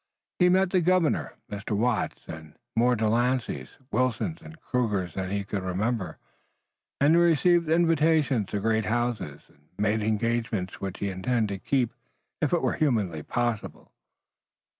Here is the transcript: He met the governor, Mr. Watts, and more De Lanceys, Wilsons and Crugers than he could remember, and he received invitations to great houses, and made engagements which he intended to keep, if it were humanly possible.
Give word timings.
He 0.39 0.49
met 0.49 0.71
the 0.71 0.81
governor, 0.81 1.33
Mr. 1.47 1.77
Watts, 1.77 2.27
and 2.27 2.55
more 2.75 2.95
De 2.95 3.07
Lanceys, 3.07 3.77
Wilsons 3.91 4.41
and 4.41 4.59
Crugers 4.59 5.13
than 5.13 5.29
he 5.29 5.43
could 5.43 5.61
remember, 5.61 6.17
and 6.99 7.13
he 7.13 7.21
received 7.21 7.69
invitations 7.69 8.47
to 8.47 8.59
great 8.59 8.85
houses, 8.85 9.43
and 9.49 9.67
made 9.77 10.01
engagements 10.01 10.81
which 10.81 10.97
he 11.01 11.11
intended 11.11 11.49
to 11.63 11.69
keep, 11.69 11.93
if 12.41 12.51
it 12.51 12.63
were 12.63 12.77
humanly 12.77 13.21
possible. 13.21 13.91